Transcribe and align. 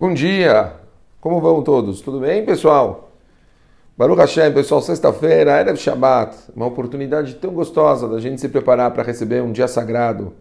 Bom 0.00 0.14
dia! 0.14 0.72
Como 1.20 1.42
vão 1.42 1.62
todos? 1.62 2.00
Tudo 2.00 2.20
bem, 2.20 2.42
pessoal? 2.42 3.12
Baruch 3.98 4.18
Hashem, 4.18 4.50
pessoal, 4.50 4.80
sexta-feira, 4.80 5.60
Erev 5.60 5.76
Shabbat, 5.76 6.34
uma 6.56 6.64
oportunidade 6.64 7.34
tão 7.34 7.52
gostosa 7.52 8.08
da 8.08 8.18
gente 8.18 8.40
se 8.40 8.48
preparar 8.48 8.92
para 8.92 9.02
receber 9.02 9.42
um 9.42 9.52
dia 9.52 9.68
sagrado. 9.68 10.32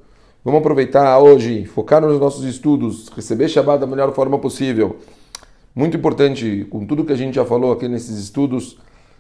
Vamos 0.46 0.62
aproveitar 0.62 1.20
hoje, 1.20 1.66
focar 1.66 2.00
nos 2.00 2.18
nossos 2.22 2.46
estudos, 2.46 3.10
receber 3.10 3.50
Shabbat 3.50 3.82
da 3.82 3.86
melhor 3.86 4.14
forma 4.14 4.40
possível. 4.40 4.96
Muito 5.76 5.98
importante, 5.98 6.66
com 6.70 6.86
tudo 6.86 7.04
que 7.04 7.12
a 7.12 7.18
gente 7.18 7.36
já 7.36 7.44
falou 7.44 7.74
aqui 7.74 7.90
nesses 7.90 8.18
estudos, 8.18 8.80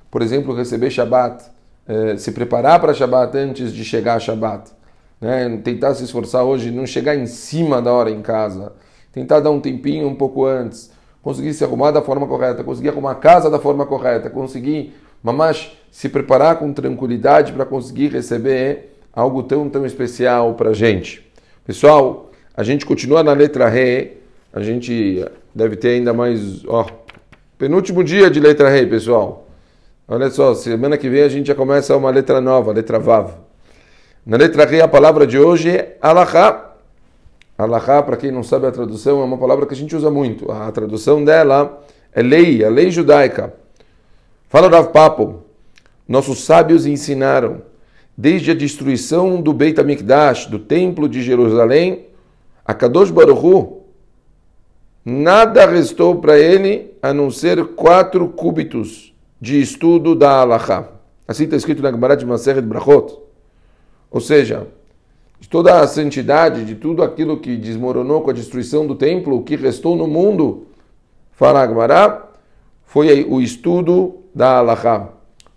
por 0.10 0.22
exemplo, 0.22 0.56
receber 0.56 0.90
Shabbat, 0.90 1.44
eh, 1.86 2.16
se 2.16 2.32
preparar 2.32 2.80
para 2.80 2.94
Shabbat 2.94 3.38
antes 3.38 3.74
de 3.74 3.84
chegar 3.84 4.14
a 4.14 4.20
Shabbat. 4.22 4.72
Né? 5.20 5.60
Tentar 5.66 5.96
se 5.96 6.06
esforçar 6.06 6.46
hoje, 6.46 6.72
não 6.72 6.86
chegar 6.86 7.14
em 7.14 7.26
cima 7.26 7.82
da 7.82 7.92
hora 7.92 8.10
em 8.10 8.22
casa 8.22 8.72
tentar 9.12 9.40
dar 9.40 9.52
um 9.52 9.60
tempinho 9.60 10.08
um 10.08 10.16
pouco 10.16 10.46
antes, 10.46 10.92
conseguir 11.22 11.54
se 11.54 11.64
arrumar 11.64 11.92
da 11.92 12.02
forma 12.02 12.28
correta, 12.28 12.64
conseguir 12.64 12.90
arrumar 12.90 13.12
a 13.12 13.16
casa 13.16 13.50
da 13.50 13.60
forma 13.60 13.86
correta, 13.86 14.30
conseguir, 14.30 14.94
mamás, 15.22 15.72
se 15.92 16.10
preparar 16.10 16.58
com 16.58 16.72
tranquilidade 16.72 17.52
para 17.52 17.66
conseguir 17.66 18.08
receber 18.10 18.96
algo 19.14 19.44
tão, 19.44 19.70
tão 19.70 19.86
especial 19.86 20.54
para 20.54 20.70
a 20.70 20.74
gente. 20.74 21.26
Pessoal, 21.66 22.32
a 22.56 22.64
gente 22.64 22.86
continua 22.86 23.24
na 23.24 23.34
letra 23.34 23.68
Re, 23.68 24.18
a 24.54 24.62
gente 24.62 25.26
deve 25.54 25.76
ter 25.76 25.90
ainda 25.90 26.14
mais, 26.14 26.66
ó, 26.66 26.86
penúltimo 27.58 28.04
dia 28.04 28.30
de 28.30 28.40
letra 28.40 28.70
Re, 28.70 28.86
pessoal. 28.86 29.48
Olha 30.08 30.30
só, 30.32 30.56
semana 30.56 30.98
que 30.98 31.08
vem 31.08 31.22
a 31.22 31.30
gente 31.30 31.48
já 31.48 31.56
começa 31.56 31.96
uma 31.96 32.10
letra 32.10 32.42
nova, 32.42 32.72
letra 32.72 32.98
Vav. 32.98 33.34
Na 34.26 34.38
letra 34.38 34.66
Re, 34.66 34.82
a 34.82 34.88
palavra 34.88 35.28
de 35.28 35.38
hoje 35.38 35.70
é 35.70 35.98
Alahá. 36.02 36.69
Alahá, 37.60 38.02
para 38.02 38.16
quem 38.16 38.32
não 38.32 38.42
sabe 38.42 38.68
a 38.68 38.72
tradução, 38.72 39.20
é 39.20 39.26
uma 39.26 39.38
palavra 39.38 39.66
que 39.66 39.74
a 39.74 39.78
gente 39.78 39.94
usa 39.94 40.10
muito. 40.10 40.50
A 40.50 40.72
tradução 40.72 41.26
dela 41.26 41.84
é 42.14 42.22
lei, 42.22 42.64
a 42.64 42.70
lei 42.70 42.90
judaica. 42.90 43.54
Fala 44.48 44.70
Rav 44.70 44.94
Papo, 44.94 45.42
nossos 46.08 46.46
sábios 46.46 46.86
ensinaram, 46.86 47.62
desde 48.16 48.52
a 48.52 48.54
destruição 48.54 49.42
do 49.42 49.52
Beit 49.52 49.78
HaMikdash, 49.78 50.46
do 50.46 50.58
Templo 50.58 51.10
de 51.10 51.22
Jerusalém, 51.22 52.06
a 52.64 52.74
Kadosh 52.74 53.12
Baruch 53.12 53.46
Hu, 53.46 53.84
nada 55.04 55.66
restou 55.66 56.16
para 56.22 56.40
ele 56.40 56.94
a 57.02 57.14
não 57.14 57.30
ser 57.30 57.62
quatro 57.76 58.26
cúbitos 58.30 59.14
de 59.40 59.60
estudo 59.60 60.16
da 60.16 60.32
Alahá. 60.32 60.88
Assim 61.28 61.44
está 61.44 61.58
escrito 61.58 61.82
na 61.82 61.92
Gemara 61.92 62.16
de 62.16 62.26
Maseret 62.26 62.66
Brachot. 62.66 63.20
Ou 64.10 64.22
seja, 64.22 64.66
de 65.40 65.48
toda 65.48 65.80
a 65.80 65.88
santidade, 65.88 66.66
de 66.66 66.76
tudo 66.76 67.02
aquilo 67.02 67.38
que 67.38 67.56
desmoronou 67.56 68.22
com 68.22 68.30
a 68.30 68.34
destruição 68.34 68.86
do 68.86 68.96
templo, 68.96 69.38
o 69.38 69.44
que 69.44 69.56
restou 69.56 69.96
no 69.96 70.08
mundo, 70.08 70.68
fala 71.32 71.62
Agmará, 71.62 72.28
foi 72.86 73.24
o 73.24 73.40
estudo 73.40 74.16
da 74.34 74.58
Allahá. 74.58 75.10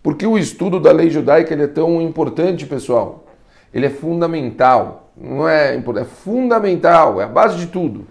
Por 0.03 0.17
que 0.17 0.27
o 0.27 0.39
estudo 0.39 0.79
da 0.79 0.93
lei 0.93 1.11
judaica 1.11 1.55
é 1.55 1.67
tão 1.67 2.01
importante, 2.01 2.67
pessoal? 2.67 3.25
Ele 3.73 3.87
é 3.87 3.91
fundamental. 3.91 5.11
Não 5.17 5.49
é, 5.49 5.77
é 5.77 6.05
fundamental, 6.05 7.21
é 7.21 7.25
a 7.25 7.29
base 7.29 7.57
de 7.57 7.67
tudo. 7.67 8.07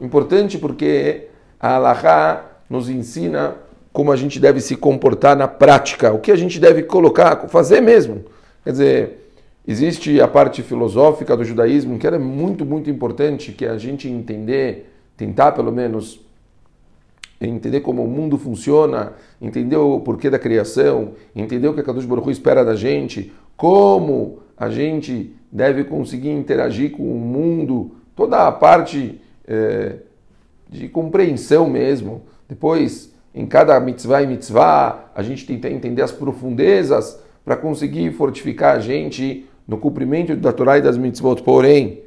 Importante 0.00 0.58
porque 0.58 1.28
a 1.58 1.76
Allahá 1.76 2.44
nos 2.68 2.88
ensina 2.88 3.56
como 3.92 4.12
a 4.12 4.16
gente 4.16 4.38
deve 4.38 4.60
se 4.60 4.76
comportar 4.76 5.36
na 5.36 5.48
prática, 5.48 6.12
o 6.12 6.20
que 6.20 6.30
a 6.30 6.36
gente 6.36 6.60
deve 6.60 6.82
colocar, 6.84 7.48
fazer 7.48 7.80
mesmo. 7.80 8.24
Quer 8.62 8.70
dizer, 8.70 9.27
Existe 9.70 10.18
a 10.18 10.26
parte 10.26 10.62
filosófica 10.62 11.36
do 11.36 11.44
judaísmo 11.44 11.98
que 11.98 12.06
é 12.06 12.18
muito, 12.18 12.64
muito 12.64 12.88
importante 12.88 13.52
que 13.52 13.66
a 13.66 13.76
gente 13.76 14.08
entender, 14.08 14.90
tentar 15.14 15.52
pelo 15.52 15.70
menos 15.70 16.26
entender 17.38 17.80
como 17.80 18.02
o 18.02 18.08
mundo 18.08 18.38
funciona, 18.38 19.12
entender 19.38 19.76
o 19.76 20.00
porquê 20.00 20.30
da 20.30 20.38
criação, 20.38 21.12
entender 21.36 21.68
o 21.68 21.74
que 21.74 21.80
a 21.80 21.82
Kadosh 21.82 22.06
Baruch 22.06 22.26
Hu 22.26 22.30
espera 22.30 22.64
da 22.64 22.74
gente, 22.74 23.30
como 23.58 24.38
a 24.56 24.70
gente 24.70 25.34
deve 25.52 25.84
conseguir 25.84 26.30
interagir 26.30 26.92
com 26.92 27.02
o 27.02 27.20
mundo, 27.20 27.90
toda 28.16 28.48
a 28.48 28.50
parte 28.50 29.20
é, 29.46 29.96
de 30.66 30.88
compreensão 30.88 31.68
mesmo. 31.68 32.22
Depois, 32.48 33.12
em 33.34 33.44
cada 33.44 33.78
mitzvah 33.80 34.22
e 34.22 34.26
mitzvah, 34.28 35.10
a 35.14 35.22
gente 35.22 35.44
tenta 35.44 35.68
entender 35.68 36.00
as 36.00 36.10
profundezas 36.10 37.20
para 37.44 37.54
conseguir 37.54 38.10
fortificar 38.12 38.74
a 38.74 38.80
gente 38.80 39.46
no 39.68 39.76
cumprimento 39.76 40.34
da 40.34 40.50
Torá 40.50 40.78
e 40.78 40.82
das 40.82 40.96
mitzvot, 40.96 41.42
porém, 41.42 42.00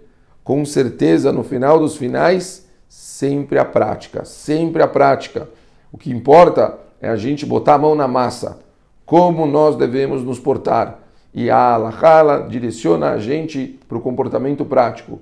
com 0.44 0.66
certeza, 0.66 1.32
no 1.32 1.44
final 1.44 1.80
dos 1.80 1.96
finais, 1.96 2.68
sempre 2.90 3.60
a 3.60 3.64
prática, 3.64 4.26
sempre 4.26 4.82
a 4.82 4.88
prática. 4.88 5.48
O 5.92 5.98
que 5.98 6.10
importa 6.10 6.80
é 7.00 7.08
a 7.08 7.16
gente 7.16 7.46
botar 7.46 7.76
a 7.76 7.78
mão 7.78 7.94
na 7.94 8.08
massa, 8.08 8.60
como 9.06 9.46
nós 9.46 9.76
devemos 9.76 10.24
nos 10.24 10.40
portar. 10.40 11.00
E 11.34 11.52
a 11.52 11.76
Alahala 11.76 12.48
direciona 12.50 13.12
a 13.12 13.20
gente 13.20 13.80
para 13.88 13.98
o 13.98 14.02
comportamento 14.02 14.66
prático. 14.66 15.20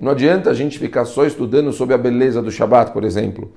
Não 0.00 0.10
adianta 0.10 0.50
a 0.50 0.54
gente 0.54 0.78
ficar 0.78 1.04
só 1.04 1.24
estudando 1.24 1.72
sobre 1.72 1.94
a 1.94 1.98
beleza 1.98 2.42
do 2.42 2.50
Shabat, 2.50 2.90
por 2.90 3.04
exemplo. 3.04 3.52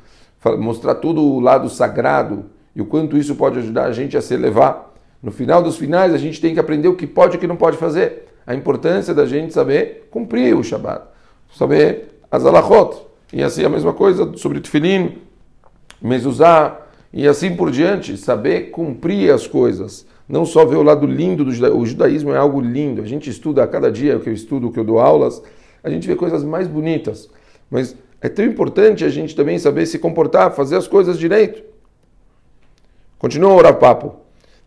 Mostrar 0.60 0.96
todo 0.96 1.22
o 1.22 1.40
lado 1.40 1.68
sagrado 1.70 2.46
e 2.76 2.82
o 2.82 2.86
quanto 2.86 3.18
isso 3.18 3.36
pode 3.36 3.60
ajudar 3.60 3.86
a 3.86 3.92
gente 3.92 4.16
a 4.16 4.22
se 4.22 4.34
elevar 4.34 4.91
no 5.22 5.32
final 5.32 5.62
dos 5.62 5.78
finais, 5.78 6.14
a 6.14 6.18
gente 6.18 6.42
tem 6.42 6.54
que 6.54 6.60
aprender 6.60 6.88
o 6.88 6.96
que 6.96 7.06
pode 7.06 7.36
e 7.36 7.38
o 7.38 7.40
que 7.40 7.48
não 7.48 7.56
pode 7.56 7.78
fazer. 7.78 8.28
A 8.46 8.56
importância 8.56 9.14
da 9.14 9.26
gente 9.26 9.54
saber 9.54 10.08
cumprir 10.10 10.56
o 10.56 10.64
Shabbat, 10.64 11.06
saber 11.56 12.20
as 12.30 12.46
alachot. 12.46 13.06
E 13.32 13.44
assim 13.44 13.64
a 13.64 13.70
mesma 13.70 13.94
coisa 13.94 14.36
sobre 14.36 14.60
Tfilin, 14.60 15.18
Mezuzá, 16.02 16.82
e 17.14 17.28
assim 17.28 17.56
por 17.56 17.70
diante, 17.70 18.18
saber 18.18 18.72
cumprir 18.72 19.32
as 19.32 19.46
coisas. 19.46 20.08
Não 20.28 20.46
só 20.46 20.66
ver 20.66 20.78
o 20.78 20.84
lado 20.84 21.06
lindo 21.06 21.44
do 21.44 21.52
judaísmo, 21.52 21.82
o 21.82 21.86
judaísmo 21.86 22.34
é 22.34 22.38
algo 22.38 22.62
lindo. 22.62 23.02
A 23.02 23.06
gente 23.06 23.30
estuda 23.30 23.64
a 23.64 23.68
cada 23.68 23.92
dia 23.92 24.18
o 24.18 24.22
que 24.22 24.30
eu 24.30 24.34
estudo, 24.34 24.68
o 24.68 24.72
que 24.72 24.80
eu 24.80 24.84
dou 24.84 25.00
aulas, 25.00 25.42
a 25.84 25.90
gente 25.90 26.08
vê 26.08 26.16
coisas 26.16 26.44
mais 26.44 26.68
bonitas. 26.68 27.30
Mas 27.70 27.96
é 28.22 28.30
tão 28.30 28.46
importante 28.46 29.04
a 29.04 29.10
gente 29.10 29.36
também 29.36 29.60
saber 29.60 29.86
se 29.86 30.00
comportar, 30.00 30.52
fazer 30.52 30.78
as 30.78 30.88
coisas 30.88 31.20
direito. 31.20 31.62
Continua 33.20 33.70
o 33.70 33.74
Papo. 33.76 34.16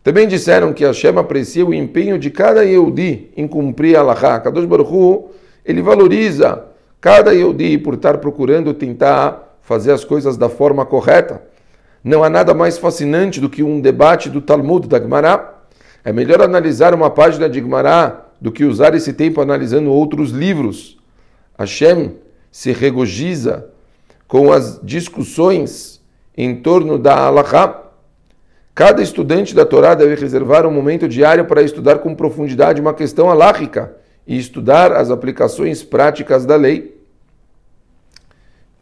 Também 0.05 0.27
disseram 0.27 0.71
que 0.71 0.85
Hashem 0.85 1.17
aprecia 1.17 1.65
o 1.65 1.73
empenho 1.73 2.19
de 2.19 2.29
cada 2.29 2.63
Yehudi 2.63 3.31
em 3.35 3.47
cumprir 3.47 3.97
a 3.97 4.01
Allahá. 4.01 4.39
Kadosh 4.39 4.65
Baruch 4.65 4.93
Hu, 4.93 5.31
ele 5.65 5.81
valoriza 5.81 6.63
cada 7.01 7.33
Yehudi 7.33 7.79
por 7.79 7.95
estar 7.95 8.19
procurando 8.19 8.71
tentar 8.71 9.57
fazer 9.63 9.91
as 9.91 10.05
coisas 10.05 10.37
da 10.37 10.47
forma 10.47 10.85
correta. 10.85 11.41
Não 12.03 12.23
há 12.23 12.29
nada 12.29 12.53
mais 12.53 12.77
fascinante 12.77 13.41
do 13.41 13.49
que 13.49 13.63
um 13.63 13.81
debate 13.81 14.29
do 14.29 14.41
Talmud 14.41 14.87
da 14.87 14.99
Gemara. 14.99 15.55
É 16.03 16.13
melhor 16.13 16.39
analisar 16.39 16.93
uma 16.93 17.09
página 17.09 17.49
de 17.49 17.59
Gemara 17.59 18.27
do 18.39 18.51
que 18.51 18.63
usar 18.63 18.93
esse 18.93 19.11
tempo 19.11 19.41
analisando 19.41 19.91
outros 19.91 20.29
livros. 20.29 20.99
Hashem 21.57 22.11
se 22.51 22.71
regozija 22.71 23.65
com 24.27 24.53
as 24.53 24.79
discussões 24.83 25.99
em 26.37 26.57
torno 26.57 26.99
da 26.99 27.25
Allahá 27.25 27.84
Cada 28.75 29.01
estudante 29.01 29.55
da 29.55 29.65
Torá 29.65 29.95
deve 29.95 30.15
reservar 30.15 30.67
um 30.67 30.71
momento 30.71 31.07
diário 31.07 31.45
para 31.45 31.61
estudar 31.61 31.99
com 31.99 32.13
profundidade 32.13 32.81
uma 32.81 32.93
questão 32.93 33.29
alárrica 33.29 33.95
e 34.27 34.37
estudar 34.37 34.91
as 34.91 35.09
aplicações 35.09 35.81
práticas 35.81 36.45
da 36.45 36.57
lei. 36.57 37.01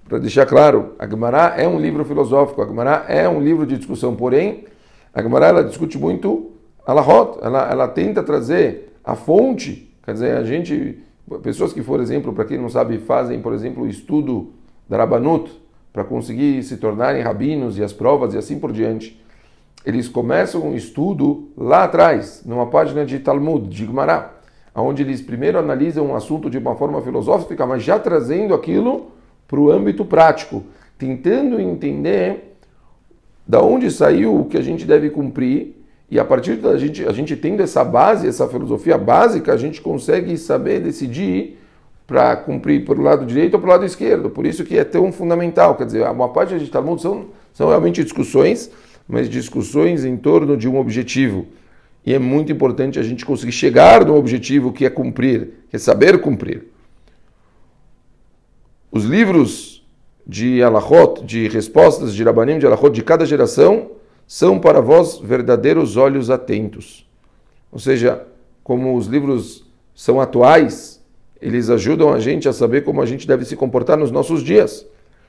Para 0.09 0.17
deixar 0.17 0.47
claro, 0.47 0.95
a 0.97 1.07
Gemara 1.07 1.53
é 1.55 1.67
um 1.67 1.79
livro 1.79 2.03
filosófico, 2.05 2.63
a 2.63 2.65
Gemara 2.65 3.05
é 3.07 3.29
um 3.29 3.39
livro 3.39 3.67
de 3.67 3.77
discussão, 3.77 4.15
porém, 4.15 4.65
a 5.13 5.21
Gemara 5.21 5.45
ela 5.45 5.63
discute 5.63 5.95
muito 5.95 6.53
alahot, 6.87 7.37
ela, 7.43 7.71
ela 7.71 7.87
tenta 7.87 8.23
trazer 8.23 8.95
a 9.03 9.13
fonte, 9.13 9.95
quer 10.03 10.13
dizer, 10.13 10.35
a 10.35 10.43
gente, 10.43 11.03
pessoas 11.43 11.71
que, 11.71 11.83
por 11.83 11.99
exemplo, 11.99 12.33
para 12.33 12.45
quem 12.45 12.57
não 12.57 12.67
sabe, 12.67 12.97
fazem, 12.97 13.39
por 13.43 13.53
exemplo, 13.53 13.83
o 13.83 13.87
estudo 13.87 14.53
da 14.89 14.97
Rabanut, 14.97 15.51
para 15.93 16.03
conseguir 16.03 16.63
se 16.63 16.77
tornarem 16.77 17.21
rabinos 17.21 17.77
e 17.77 17.83
as 17.83 17.93
provas 17.93 18.33
e 18.33 18.39
assim 18.39 18.57
por 18.57 18.71
diante 18.71 19.21
eles 19.85 20.07
começam 20.07 20.61
um 20.61 20.75
estudo 20.75 21.49
lá 21.57 21.83
atrás, 21.83 22.41
numa 22.45 22.67
página 22.67 23.05
de 23.05 23.19
Talmud, 23.19 23.67
de 23.67 23.85
Gemara, 23.85 24.31
onde 24.75 25.03
eles 25.03 25.21
primeiro 25.21 25.59
analisam 25.59 26.07
um 26.07 26.15
assunto 26.15 26.49
de 26.49 26.57
uma 26.57 26.75
forma 26.75 27.01
filosófica, 27.01 27.65
mas 27.65 27.83
já 27.83 27.99
trazendo 27.99 28.53
aquilo 28.53 29.11
para 29.47 29.59
o 29.59 29.71
âmbito 29.71 30.05
prático, 30.05 30.63
tentando 30.97 31.59
entender 31.59 32.55
da 33.45 33.61
onde 33.61 33.91
saiu 33.91 34.39
o 34.39 34.45
que 34.45 34.57
a 34.57 34.61
gente 34.61 34.85
deve 34.85 35.09
cumprir 35.09 35.83
e 36.09 36.19
a 36.19 36.23
partir 36.23 36.57
da 36.57 36.77
gente, 36.77 37.05
a 37.05 37.11
gente 37.11 37.35
tendo 37.35 37.61
essa 37.61 37.83
base, 37.83 38.27
essa 38.27 38.47
filosofia 38.47 38.97
básica, 38.97 39.51
a 39.51 39.57
gente 39.57 39.81
consegue 39.81 40.37
saber 40.37 40.79
decidir 40.79 41.59
para 42.05 42.35
cumprir 42.35 42.85
para 42.85 42.99
o 42.99 43.01
lado 43.01 43.25
direito 43.25 43.55
ou 43.55 43.59
para 43.59 43.67
o 43.67 43.71
lado 43.71 43.85
esquerdo. 43.85 44.29
Por 44.29 44.45
isso 44.45 44.63
que 44.63 44.77
é 44.77 44.83
tão 44.83 45.11
fundamental. 45.11 45.75
Quer 45.75 45.85
dizer, 45.85 46.07
uma 46.09 46.29
página 46.29 46.59
de 46.59 46.69
Talmud 46.69 47.01
são, 47.01 47.25
são 47.53 47.69
realmente 47.69 48.03
discussões 48.03 48.69
mas 49.07 49.29
discussões 49.29 50.05
em 50.05 50.17
torno 50.17 50.55
de 50.55 50.67
um 50.67 50.77
objetivo. 50.77 51.47
E 52.05 52.13
é 52.13 52.19
muito 52.19 52.51
importante 52.51 52.99
a 52.99 53.03
gente 53.03 53.25
conseguir 53.25 53.51
chegar 53.51 54.05
no 54.05 54.15
objetivo 54.15 54.71
que 54.71 54.85
é 54.85 54.89
cumprir, 54.89 55.65
que 55.69 55.75
é 55.75 55.79
saber 55.79 56.19
cumprir. 56.19 56.67
Os 58.91 59.05
livros 59.05 59.85
de 60.25 60.61
alachot, 60.61 61.23
de 61.25 61.47
respostas 61.47 62.13
de 62.13 62.23
Rabanim, 62.23 62.59
de 62.59 62.65
alachot 62.65 62.93
de 62.93 63.03
cada 63.03 63.25
geração, 63.25 63.91
são 64.27 64.59
para 64.59 64.81
vós 64.81 65.17
verdadeiros 65.17 65.97
olhos 65.97 66.29
atentos. 66.29 67.07
Ou 67.71 67.79
seja, 67.79 68.25
como 68.63 68.95
os 68.95 69.07
livros 69.07 69.65
são 69.93 70.21
atuais, 70.21 71.03
eles 71.41 71.69
ajudam 71.69 72.13
a 72.13 72.19
gente 72.19 72.47
a 72.47 72.53
saber 72.53 72.83
como 72.83 73.01
a 73.01 73.05
gente 73.05 73.27
deve 73.27 73.43
se 73.45 73.55
comportar 73.55 73.97
nos 73.97 74.11
nossos 74.11 74.41
dias. 74.41 74.85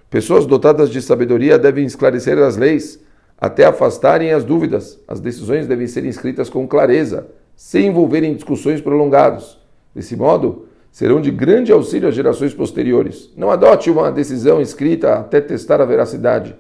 Pessoas 0.09 0.47
dotadas 0.47 0.91
de 0.91 1.03
sabedoria 1.03 1.59
devem 1.59 1.85
esclarecer 1.85 2.39
as 2.39 2.57
leis, 2.57 3.01
até 3.45 3.67
afastarem 3.67 4.33
as 4.33 4.43
dúvidas. 4.43 4.99
As 5.07 5.21
decisões 5.21 5.67
devem 5.67 5.87
ser 5.87 6.07
escritas 6.07 6.49
com 6.49 6.67
clareza, 6.67 7.27
sem 7.55 7.89
envolverem 7.89 8.35
discussões 8.35 8.81
prolongadas. 8.81 9.59
Desse 9.95 10.17
modo, 10.17 10.67
serão 10.91 11.21
de 11.21 11.31
grande 11.31 11.71
auxílio 11.71 12.09
às 12.09 12.15
gerações 12.15 12.55
posteriores. 12.55 13.31
Não 13.37 13.51
adote 13.51 13.91
uma 13.91 14.11
decisão 14.11 14.63
escrita 14.63 15.17
até 15.17 15.43
testar 15.43 15.79
a 15.83 15.85
veracidade. 15.85 16.57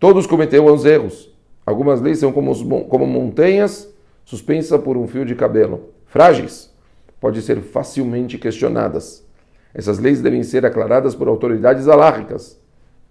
Todos 0.00 0.26
cometerão 0.26 0.74
os 0.74 0.84
erros. 0.84 1.32
Algumas 1.64 2.00
leis 2.00 2.18
são 2.18 2.32
como, 2.32 2.52
como 2.86 3.06
montanhas 3.06 3.88
suspensas 4.24 4.80
por 4.82 4.96
um 4.96 5.06
fio 5.06 5.24
de 5.24 5.36
cabelo, 5.36 5.90
frágeis, 6.06 6.74
podem 7.20 7.40
ser 7.40 7.60
facilmente 7.60 8.36
questionadas. 8.36 9.24
Essas 9.72 10.00
leis 10.00 10.20
devem 10.20 10.42
ser 10.42 10.66
aclaradas 10.66 11.14
por 11.14 11.28
autoridades 11.28 11.86
alárricas. 11.86 12.60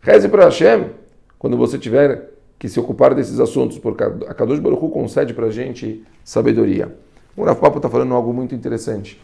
Reze 0.01 0.27
para 0.27 0.43
Hashem 0.43 0.89
quando 1.37 1.55
você 1.55 1.77
tiver 1.77 2.38
que 2.59 2.67
se 2.67 2.77
ocupar 2.77 3.15
desses 3.15 3.39
assuntos, 3.39 3.79
porque 3.79 4.03
a 4.03 4.33
Kadosh 4.33 4.59
Baruch 4.59 4.83
Hu 4.83 4.89
concede 4.89 5.33
para 5.33 5.45
a 5.45 5.51
gente 5.51 6.03
sabedoria. 6.25 6.93
O 7.35 7.45
Rav 7.45 7.57
está 7.77 7.89
falando 7.89 8.13
algo 8.13 8.33
muito 8.33 8.53
interessante. 8.53 9.19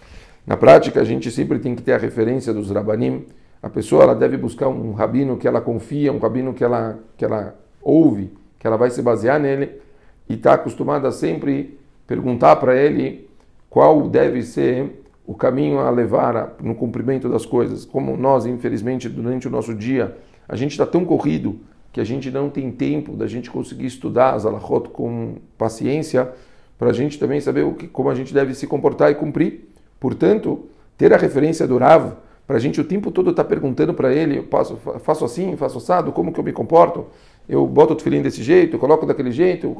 Na 0.47 0.55
prática, 0.55 1.01
a 1.01 1.03
gente 1.03 1.29
sempre 1.29 1.59
tem 1.59 1.75
que 1.75 1.81
ter 1.81 1.91
a 1.91 1.97
referência 1.97 2.53
dos 2.53 2.71
Rabanim. 2.71 3.25
A 3.61 3.69
pessoa 3.69 4.03
ela 4.03 4.15
deve 4.15 4.37
buscar 4.37 4.69
um 4.69 4.93
rabino 4.93 5.35
que 5.35 5.47
ela 5.47 5.59
confia, 5.59 6.13
um 6.13 6.17
rabino 6.17 6.53
que 6.53 6.63
ela, 6.63 6.97
que 7.17 7.25
ela 7.25 7.55
ouve, 7.81 8.31
que 8.57 8.65
ela 8.65 8.77
vai 8.77 8.89
se 8.89 9.01
basear 9.01 9.39
nele 9.39 9.81
e 10.29 10.35
está 10.35 10.53
acostumada 10.53 11.09
a 11.09 11.11
sempre 11.11 11.77
perguntar 12.07 12.55
para 12.55 12.75
ele 12.75 13.27
qual 13.69 14.07
deve 14.07 14.43
ser 14.43 15.03
o 15.27 15.33
caminho 15.33 15.79
a 15.79 15.89
levar 15.89 16.55
no 16.61 16.75
cumprimento 16.75 17.27
das 17.27 17.45
coisas. 17.45 17.83
Como 17.83 18.15
nós, 18.15 18.45
infelizmente, 18.45 19.09
durante 19.09 19.47
o 19.47 19.51
nosso 19.51 19.73
dia, 19.73 20.15
a 20.47 20.55
gente 20.55 20.71
está 20.71 20.85
tão 20.85 21.03
corrido 21.03 21.59
que 21.95 22.01
a 22.01 22.03
gente 22.03 22.30
não 22.30 22.50
tem 22.50 22.69
tempo 22.74 23.13
da 23.13 23.25
gente 23.25 23.50
conseguir 23.50 23.86
estudar 23.86 24.33
as 24.33 24.45
alahot 24.45 24.89
com 24.89 25.36
paciência 25.57 26.30
para 26.77 26.89
a 26.89 26.94
gente 26.94 27.18
também 27.18 27.39
saber 27.39 27.63
o 27.63 27.71
que, 27.71 27.88
como 27.88 28.09
a 28.09 28.13
gente 28.13 28.33
deve 28.33 28.53
se 28.53 28.68
comportar 28.68 29.09
e 29.12 29.15
cumprir. 29.15 29.69
Portanto, 29.97 30.65
ter 30.97 31.13
a 31.13 31.18
referência 31.18 31.65
do 31.65 31.77
Rav, 31.77 32.12
para 32.45 32.57
a 32.57 32.59
gente 32.59 32.81
o 32.81 32.83
tempo 32.83 33.12
todo 33.12 33.30
estar 33.30 33.45
tá 33.45 33.50
perguntando 33.50 33.94
para 33.94 34.13
ele, 34.13 34.39
eu 34.39 34.44
passo, 34.44 34.75
faço 35.06 35.24
assim, 35.24 35.56
faço 35.56 35.77
assado, 35.77 36.12
como 36.12 36.33
que 36.33 36.39
eu 36.42 36.44
me 36.44 36.51
comporto? 36.51 37.06
Eu 37.47 37.65
boto 37.65 37.94
o 37.94 37.95
tefilim 37.95 38.21
desse 38.21 38.44
jeito, 38.44 38.77
coloco 38.77 39.06
daquele 39.06 39.31
jeito? 39.31 39.74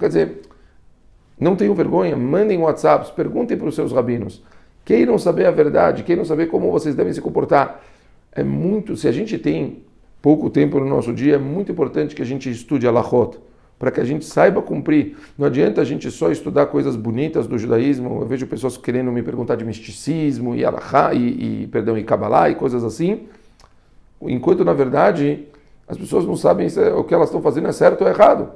Quer 0.00 0.08
dizer, 0.08 0.40
não 1.38 1.54
tenham 1.54 1.76
vergonha, 1.76 2.16
mandem 2.16 2.58
WhatsApps, 2.58 3.12
perguntem 3.12 3.56
para 3.56 3.68
os 3.68 3.76
seus 3.76 3.92
rabinos. 3.92 4.42
Queiram 4.84 5.16
saber 5.16 5.46
a 5.46 5.52
verdade, 5.52 6.02
queiram 6.02 6.24
saber 6.24 6.46
como 6.46 6.72
vocês 6.72 6.96
devem 6.96 7.12
se 7.12 7.20
comportar. 7.20 7.80
É 8.32 8.42
muito, 8.42 8.96
se 8.96 9.06
a 9.06 9.12
gente 9.12 9.38
tem 9.38 9.84
pouco 10.22 10.48
tempo 10.48 10.78
no 10.78 10.86
nosso 10.86 11.12
dia, 11.12 11.34
é 11.34 11.38
muito 11.38 11.72
importante 11.72 12.14
que 12.14 12.22
a 12.22 12.24
gente 12.24 12.48
estude 12.48 12.86
a 12.86 12.90
Lachot 12.90 13.38
para 13.82 13.90
que 13.90 14.00
a 14.00 14.04
gente 14.04 14.24
saiba 14.24 14.62
cumprir. 14.62 15.16
Não 15.36 15.44
adianta 15.44 15.80
a 15.80 15.84
gente 15.84 16.08
só 16.08 16.30
estudar 16.30 16.66
coisas 16.66 16.94
bonitas 16.94 17.48
do 17.48 17.58
judaísmo. 17.58 18.20
Eu 18.20 18.26
vejo 18.28 18.46
pessoas 18.46 18.76
querendo 18.76 19.10
me 19.10 19.24
perguntar 19.24 19.56
de 19.56 19.64
misticismo 19.64 20.54
e 20.54 20.64
alahá 20.64 21.12
e, 21.12 21.64
e 21.64 21.66
perdão 21.66 21.98
e 21.98 22.04
kabbalah 22.04 22.48
e 22.48 22.54
coisas 22.54 22.84
assim, 22.84 23.26
enquanto 24.22 24.64
na 24.64 24.72
verdade 24.72 25.48
as 25.88 25.98
pessoas 25.98 26.24
não 26.24 26.36
sabem 26.36 26.68
se 26.68 26.80
o 26.90 27.02
que 27.02 27.12
elas 27.12 27.28
estão 27.28 27.42
fazendo 27.42 27.66
é 27.66 27.72
certo 27.72 28.02
ou 28.02 28.08
errado. 28.08 28.52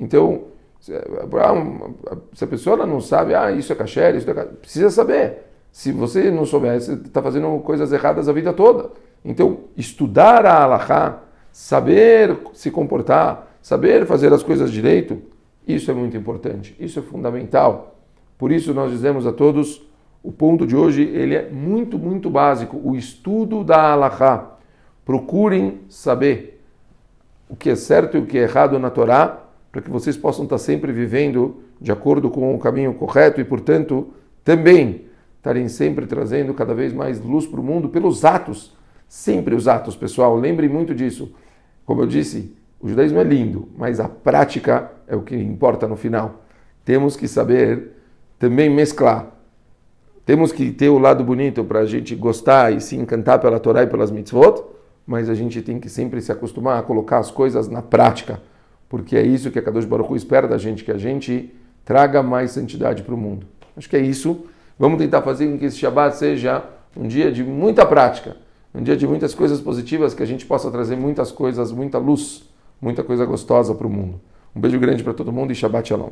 Então, 0.00 0.46
se 0.80 2.44
a 2.44 2.46
pessoa 2.48 2.84
não 2.84 3.00
sabe, 3.00 3.36
ah, 3.36 3.52
isso 3.52 3.72
é 3.72 3.76
kasher, 3.76 4.16
isso 4.16 4.28
é 4.28 4.34
kasher, 4.34 4.52
precisa 4.54 4.90
saber. 4.90 5.44
Se 5.70 5.92
você 5.92 6.28
não 6.30 6.44
souber, 6.44 6.80
você 6.80 6.94
está 6.94 7.22
fazendo 7.22 7.56
coisas 7.60 7.92
erradas 7.92 8.28
a 8.28 8.32
vida 8.32 8.52
toda. 8.52 8.90
Então, 9.26 9.64
estudar 9.76 10.46
a 10.46 10.62
alahá, 10.62 11.20
saber 11.52 12.38
se 12.54 12.70
comportar, 12.70 13.46
Saber 13.66 14.06
fazer 14.06 14.32
as 14.32 14.44
coisas 14.44 14.70
direito, 14.70 15.20
isso 15.66 15.90
é 15.90 15.94
muito 15.94 16.16
importante, 16.16 16.76
isso 16.78 17.00
é 17.00 17.02
fundamental. 17.02 17.96
Por 18.38 18.52
isso 18.52 18.72
nós 18.72 18.92
dizemos 18.92 19.26
a 19.26 19.32
todos, 19.32 19.84
o 20.22 20.30
ponto 20.30 20.64
de 20.64 20.76
hoje 20.76 21.02
ele 21.02 21.34
é 21.34 21.50
muito, 21.50 21.98
muito 21.98 22.30
básico, 22.30 22.80
o 22.84 22.94
estudo 22.94 23.64
da 23.64 23.90
Alahá. 23.90 24.52
Procurem 25.04 25.80
saber 25.88 26.62
o 27.48 27.56
que 27.56 27.68
é 27.68 27.74
certo 27.74 28.16
e 28.16 28.20
o 28.20 28.26
que 28.26 28.38
é 28.38 28.42
errado 28.42 28.78
na 28.78 28.88
Torá, 28.88 29.36
para 29.72 29.82
que 29.82 29.90
vocês 29.90 30.16
possam 30.16 30.44
estar 30.44 30.58
sempre 30.58 30.92
vivendo 30.92 31.56
de 31.80 31.90
acordo 31.90 32.30
com 32.30 32.54
o 32.54 32.60
caminho 32.60 32.94
correto 32.94 33.40
e, 33.40 33.44
portanto, 33.44 34.14
também 34.44 35.06
estarem 35.38 35.66
sempre 35.68 36.06
trazendo 36.06 36.54
cada 36.54 36.72
vez 36.72 36.92
mais 36.92 37.20
luz 37.20 37.48
para 37.48 37.58
o 37.58 37.64
mundo 37.64 37.88
pelos 37.88 38.24
atos. 38.24 38.75
Sempre 39.08 39.54
os 39.54 39.68
atos, 39.68 39.96
pessoal. 39.96 40.36
Lembrem 40.36 40.68
muito 40.68 40.94
disso. 40.94 41.32
Como 41.84 42.02
eu 42.02 42.06
disse, 42.06 42.54
o 42.80 42.88
judaísmo 42.88 43.18
é 43.18 43.24
lindo, 43.24 43.68
mas 43.76 44.00
a 44.00 44.08
prática 44.08 44.90
é 45.06 45.16
o 45.16 45.22
que 45.22 45.36
importa 45.36 45.86
no 45.86 45.96
final. 45.96 46.44
Temos 46.84 47.16
que 47.16 47.26
saber 47.26 47.92
também 48.38 48.68
mesclar. 48.68 49.32
Temos 50.24 50.50
que 50.50 50.72
ter 50.72 50.88
o 50.88 50.98
lado 50.98 51.22
bonito 51.22 51.64
para 51.64 51.80
a 51.80 51.86
gente 51.86 52.14
gostar 52.14 52.72
e 52.72 52.80
se 52.80 52.96
encantar 52.96 53.38
pela 53.38 53.60
Torá 53.60 53.84
e 53.84 53.86
pelas 53.86 54.10
mitzvot, 54.10 54.62
mas 55.06 55.30
a 55.30 55.34
gente 55.34 55.62
tem 55.62 55.78
que 55.78 55.88
sempre 55.88 56.20
se 56.20 56.32
acostumar 56.32 56.80
a 56.80 56.82
colocar 56.82 57.18
as 57.18 57.30
coisas 57.30 57.68
na 57.68 57.80
prática, 57.80 58.42
porque 58.88 59.16
é 59.16 59.22
isso 59.22 59.52
que 59.52 59.58
a 59.58 59.62
Kadosh 59.62 59.84
Baruch 59.84 60.12
Hu 60.12 60.16
espera 60.16 60.48
da 60.48 60.58
gente, 60.58 60.84
que 60.84 60.90
a 60.90 60.98
gente 60.98 61.54
traga 61.84 62.24
mais 62.24 62.50
santidade 62.50 63.04
para 63.04 63.14
o 63.14 63.16
mundo. 63.16 63.46
Acho 63.76 63.88
que 63.88 63.96
é 63.96 64.00
isso. 64.00 64.46
Vamos 64.76 64.98
tentar 64.98 65.22
fazer 65.22 65.46
com 65.46 65.56
que 65.56 65.66
esse 65.66 65.76
Shabbat 65.76 66.16
seja 66.16 66.64
um 66.96 67.06
dia 67.06 67.30
de 67.30 67.44
muita 67.44 67.86
prática, 67.86 68.36
um 68.76 68.82
dia 68.82 68.96
de 68.96 69.06
muitas 69.06 69.34
coisas 69.34 69.60
positivas, 69.60 70.14
que 70.14 70.22
a 70.22 70.26
gente 70.26 70.44
possa 70.44 70.70
trazer 70.70 70.96
muitas 70.96 71.32
coisas, 71.32 71.72
muita 71.72 71.98
luz 71.98 72.44
muita 72.80 73.02
coisa 73.02 73.24
gostosa 73.24 73.74
para 73.74 73.86
o 73.86 73.90
mundo. 73.90 74.20
Um 74.54 74.60
beijo 74.60 74.78
grande 74.78 75.02
para 75.02 75.14
todo 75.14 75.32
mundo 75.32 75.52
e 75.52 75.54
Shabbat 75.54 75.88
Shalom. 75.88 76.10